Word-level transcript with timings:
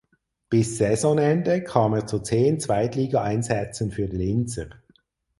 Bis 0.49 0.79
Saisonende 0.79 1.63
kam 1.63 1.93
er 1.93 2.07
zu 2.07 2.17
zehn 2.23 2.59
Zweitligaeinsätzen 2.59 3.91
für 3.91 4.07
die 4.07 4.17
Linzer. 4.17 4.67